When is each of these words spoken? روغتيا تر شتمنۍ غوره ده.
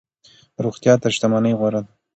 روغتيا 0.63 0.93
تر 1.01 1.09
شتمنۍ 1.15 1.53
غوره 1.59 1.81
ده. 1.85 1.91